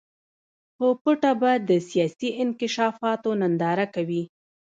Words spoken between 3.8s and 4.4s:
کوي.